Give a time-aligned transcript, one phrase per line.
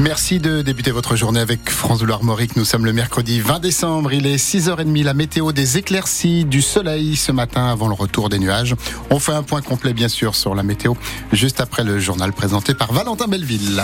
[0.00, 2.54] Merci de débuter votre journée avec France Bleu Armorique.
[2.54, 4.12] Nous sommes le mercredi 20 décembre.
[4.12, 5.02] Il est 6h30.
[5.02, 8.76] La météo des éclaircies, du soleil ce matin avant le retour des nuages.
[9.10, 10.94] On fait un point complet, bien sûr, sur la météo
[11.32, 13.82] juste après le journal présenté par Valentin Belleville.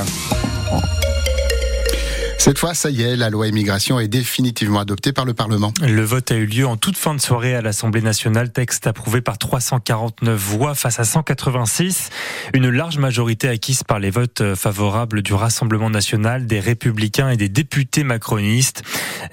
[2.39, 5.73] Cette fois, ça y est, la loi immigration est définitivement adoptée par le Parlement.
[5.81, 8.53] Le vote a eu lieu en toute fin de soirée à l'Assemblée nationale.
[8.53, 12.11] Texte approuvé par 349 voix face à 186.
[12.53, 17.49] Une large majorité acquise par les votes favorables du Rassemblement national, des républicains et des
[17.49, 18.83] députés macronistes.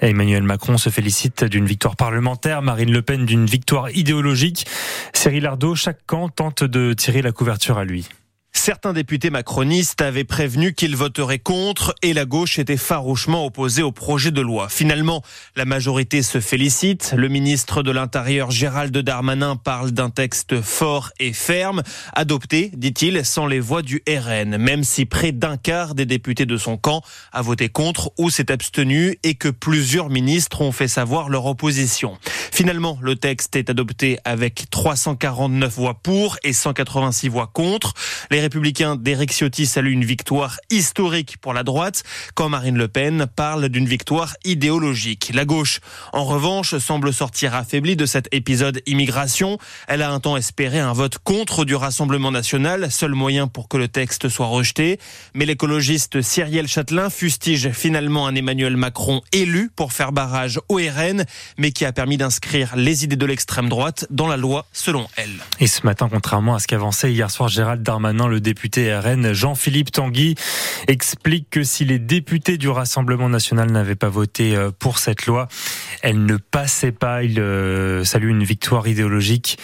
[0.00, 4.66] Emmanuel Macron se félicite d'une victoire parlementaire, Marine Le Pen d'une victoire idéologique.
[5.12, 8.08] Cyril Ardo, chaque camp tente de tirer la couverture à lui.
[8.54, 13.92] Certains députés macronistes avaient prévenu qu'ils voteraient contre et la gauche était farouchement opposée au
[13.92, 14.68] projet de loi.
[14.68, 15.22] Finalement,
[15.56, 17.14] la majorité se félicite.
[17.16, 23.46] Le ministre de l'Intérieur Gérald Darmanin parle d'un texte fort et ferme, adopté, dit-il, sans
[23.46, 27.42] les voix du RN, même si près d'un quart des députés de son camp a
[27.42, 32.18] voté contre ou s'est abstenu et que plusieurs ministres ont fait savoir leur opposition.
[32.52, 37.94] Finalement, le texte est adopté avec 349 voix pour et 186 voix contre.
[38.42, 42.02] Républicains d'Éric Ciotti saluent une victoire historique pour la droite,
[42.34, 45.30] quand Marine Le Pen parle d'une victoire idéologique.
[45.32, 45.80] La gauche,
[46.12, 49.58] en revanche, semble sortir affaiblie de cet épisode immigration.
[49.86, 53.76] Elle a un temps espéré un vote contre du Rassemblement national, seul moyen pour que
[53.76, 54.98] le texte soit rejeté.
[55.34, 61.24] Mais l'écologiste Cyrielle Châtelain fustige finalement un Emmanuel Macron élu pour faire barrage au RN,
[61.58, 65.38] mais qui a permis d'inscrire les idées de l'extrême droite dans la loi, selon elle.
[65.60, 69.92] Et ce matin, contrairement à ce qu'avançait hier soir Gérald Darmanin, le député RN Jean-Philippe
[69.92, 70.36] Tanguy
[70.88, 75.48] explique que si les députés du Rassemblement national n'avaient pas voté euh, pour cette loi,
[76.00, 77.22] elle ne passait pas.
[77.22, 79.58] Il euh, salue une victoire idéologique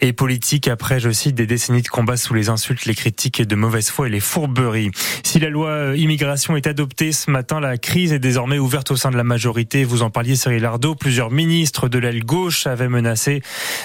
[0.00, 3.56] et politique après, je cite, des décennies de combat sous les insultes, les critiques de
[3.56, 4.92] mauvaise foi et les fourberies.
[5.24, 8.96] Si la loi euh, immigration est adoptée ce matin, la crise est désormais ouverte au
[8.96, 9.82] sein de la majorité.
[9.82, 10.94] Vous en parliez, Cyril Ardo.
[10.94, 13.42] Plusieurs ministres de l'aile gauche avaient menacé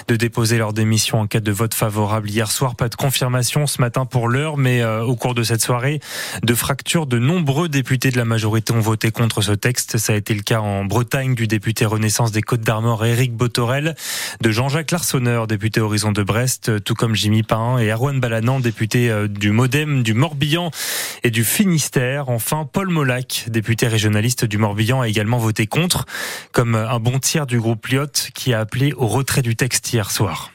[0.08, 2.76] de déposer leur démission en cas de vote favorable hier soir.
[2.76, 6.00] Pas de confirmation ce matin pour l'heure, mais euh, au cours de cette soirée,
[6.44, 9.98] de fracture, de nombreux députés de la majorité ont voté contre ce texte.
[9.98, 13.96] Ça a été le cas en Bretagne du député Renaissance des Côtes d'Armor Éric Botorel,
[14.42, 19.10] de Jean-Jacques Larsonneur, député Horizon de Brest, tout comme Jimmy Pain et Erwan Balanan, député
[19.10, 20.72] euh, du Modem, du Morbihan
[21.24, 22.30] et du Finistère.
[22.30, 26.06] Enfin, Paul Molac, député régionaliste du Morbihan, a également voté contre,
[26.52, 30.12] comme un bon tiers du groupe Lyotte qui a appelé au retrait du texte hier
[30.12, 30.52] soir.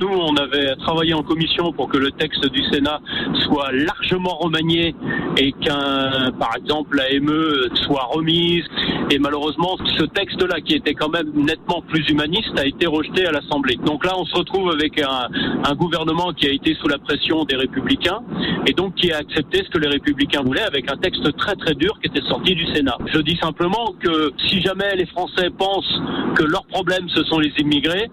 [0.00, 2.98] Nous, on avait travaillé en commission pour que le texte du Sénat
[3.44, 4.92] soit largement remanié
[5.36, 8.64] et qu'un, par exemple, la ME soit remise.
[9.12, 13.30] Et malheureusement, ce texte-là, qui était quand même nettement plus humaniste, a été rejeté à
[13.30, 13.76] l'Assemblée.
[13.86, 17.54] Donc là, on se retrouve avec un, gouvernement qui a été sous la pression des
[17.54, 18.18] Républicains
[18.66, 21.74] et donc qui a accepté ce que les Républicains voulaient avec un texte très très
[21.74, 22.98] dur qui était sorti du Sénat.
[23.12, 26.00] Je dis simplement que si jamais les Français pensent
[26.34, 28.10] que leur problème ce sont les immigrés,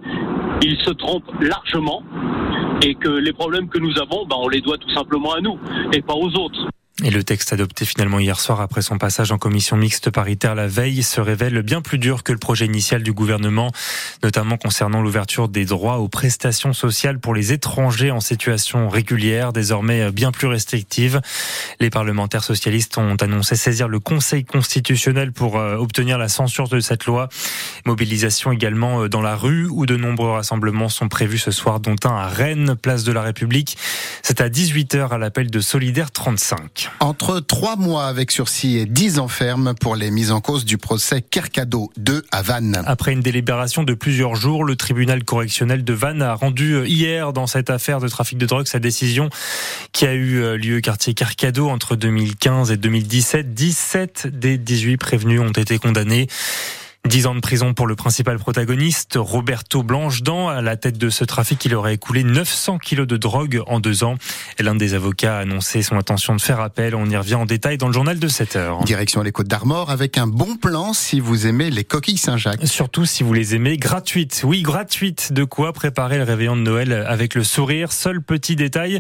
[0.62, 2.04] ils se trompent largement
[2.84, 5.58] et que les problèmes que nous avons, ben, on les doit tout simplement à nous
[5.94, 6.68] et pas aux autres.
[7.04, 10.68] Et le texte adopté finalement hier soir après son passage en commission mixte paritaire la
[10.68, 13.72] veille se révèle bien plus dur que le projet initial du gouvernement,
[14.22, 20.12] notamment concernant l'ouverture des droits aux prestations sociales pour les étrangers en situation régulière, désormais
[20.12, 21.22] bien plus restrictive.
[21.80, 26.80] Les parlementaires socialistes ont annoncé saisir le Conseil constitutionnel pour euh, obtenir la censure de
[26.80, 27.30] cette loi.
[27.86, 31.96] Mobilisation également euh, dans la rue où de nombreux rassemblements sont prévus ce soir, dont
[32.04, 33.76] un à Rennes, place de la République.
[34.22, 36.91] C'est à 18h à l'appel de Solidaire 35.
[37.00, 40.78] Entre trois mois avec sursis et dix ans ferme pour les mises en cause du
[40.78, 42.82] procès Kercado 2 à Vannes.
[42.86, 47.48] Après une délibération de plusieurs jours, le tribunal correctionnel de Vannes a rendu hier dans
[47.48, 49.30] cette affaire de trafic de drogue sa décision
[49.92, 53.54] qui a eu lieu quartier Kercado entre 2015 et 2017.
[53.54, 56.28] 17 des 18 prévenus ont été condamnés.
[57.10, 60.50] 10 ans de prison pour le principal protagoniste, Roberto Blanchedan.
[60.50, 64.04] À la tête de ce trafic, il aurait écoulé 900 kilos de drogue en deux
[64.04, 64.18] ans.
[64.60, 66.94] L'un des avocats a annoncé son intention de faire appel.
[66.94, 68.84] On y revient en détail dans le journal de 7 heures.
[68.84, 72.68] Direction les Côtes d'Armor avec un bon plan si vous aimez les coquilles Saint-Jacques.
[72.68, 74.44] Surtout si vous les aimez gratuites.
[74.46, 75.34] Oui, gratuites.
[75.34, 77.94] De quoi préparer le réveillon de Noël avec le sourire.
[77.94, 79.00] Seul petit détail.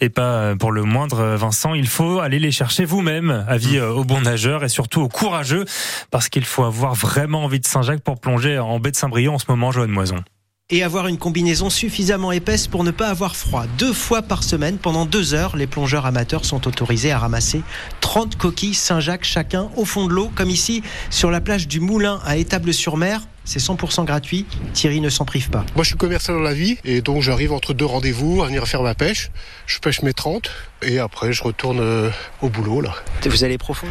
[0.00, 3.44] Et pas pour le moindre, Vincent, il faut aller les chercher vous-même.
[3.46, 5.64] Avis aux bons nageurs et surtout aux courageux
[6.10, 9.38] parce qu'il faut avoir vraiment envie de Saint-Jacques pour plonger en baie de Saint-Brieuc en
[9.38, 10.22] ce moment, Joanne Moison.
[10.68, 13.66] et avoir une combinaison suffisamment épaisse pour ne pas avoir froid.
[13.78, 17.62] Deux fois par semaine, pendant deux heures, les plongeurs amateurs sont autorisés à ramasser
[18.00, 22.20] 30 coquilles Saint-Jacques chacun au fond de l'eau, comme ici sur la plage du Moulin
[22.24, 23.20] à Étable-sur-Mer.
[23.44, 24.44] C'est 100% gratuit.
[24.72, 25.64] Thierry ne s'en prive pas.
[25.76, 28.66] Moi, je suis commercial dans la vie et donc j'arrive entre deux rendez-vous à venir
[28.66, 29.30] faire ma pêche.
[29.68, 30.50] Je pêche mes 30
[30.82, 32.10] et après je retourne euh,
[32.42, 32.92] au boulot là.
[33.24, 33.86] Vous allez profond?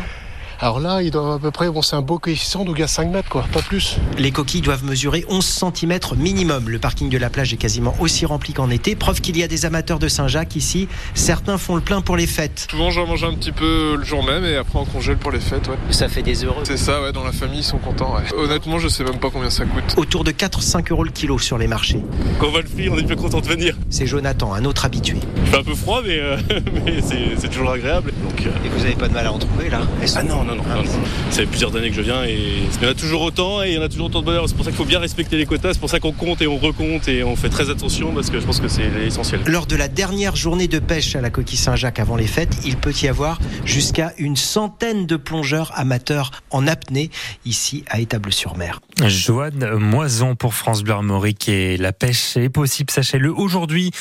[0.59, 2.83] Alors là, il doit à peu près, bon, c'est un beau coefficient, donc il y
[2.83, 3.97] a 5 mètres, quoi, pas plus.
[4.17, 6.69] Les coquilles doivent mesurer 11 cm minimum.
[6.69, 8.95] Le parking de la plage est quasiment aussi rempli qu'en été.
[8.95, 10.87] Preuve qu'il y a des amateurs de Saint-Jacques ici.
[11.13, 12.67] Certains font le plein pour les fêtes.
[12.69, 15.39] Souvent, j'en mange un petit peu le jour même et après on congèle pour les
[15.39, 15.75] fêtes, ouais.
[15.89, 16.63] Ça fait des heureux.
[16.63, 18.23] C'est ça, ouais, dans la famille, ils sont contents, ouais.
[18.37, 19.95] Honnêtement, je sais même pas combien ça coûte.
[19.97, 21.99] Autour de 4-5 euros le kilo sur les marchés.
[22.39, 23.75] Quand on va le frire, on est plus content de venir.
[23.89, 25.17] C'est Jonathan, un autre habitué.
[25.37, 26.37] Il fait un peu froid, mais, euh,
[26.85, 28.13] mais c'est toujours agréable.
[28.23, 28.65] Donc, euh...
[28.65, 29.81] Et vous n'avez pas de mal à en trouver là?
[30.15, 30.63] Ah non, non, non.
[30.63, 30.91] non, non.
[31.29, 33.69] Ça fait plusieurs années que je viens et il y en a toujours autant et
[33.69, 34.47] il y en a toujours autant de bonheur.
[34.47, 36.47] C'est pour ça qu'il faut bien respecter les quotas, c'est pour ça qu'on compte et
[36.47, 39.41] on recompte et on fait très attention parce que je pense que c'est essentiel.
[39.47, 42.77] Lors de la dernière journée de pêche à la coquille Saint-Jacques avant les fêtes, il
[42.77, 47.09] peut y avoir jusqu'à une centaine de plongeurs amateurs en apnée
[47.45, 48.81] ici à Étable-sur-Mer.
[49.07, 53.91] Joanne Moison pour France Bleu Armorique et la pêche est possible, sachez-le, aujourd'hui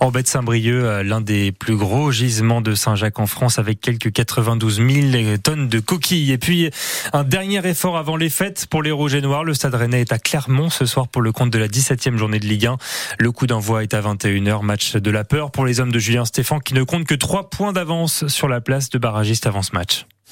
[0.00, 4.12] en baie de Saint-Brieuc, l'un des plus gros gisements de Saint-Jacques en France avec quelques
[4.12, 5.80] 92 000 tonnes de
[6.10, 6.70] Et puis
[7.12, 9.44] un dernier effort avant les fêtes pour les Rouges et Noirs.
[9.44, 12.38] Le Stade Rennais est à Clermont ce soir pour le compte de la 17e journée
[12.38, 12.78] de Ligue 1.
[13.18, 14.62] Le coup d'envoi est à 21h.
[14.62, 17.50] Match de la peur pour les hommes de Julien Stéphan qui ne compte que 3
[17.50, 20.06] points d'avance sur la place de barragiste avant ce match.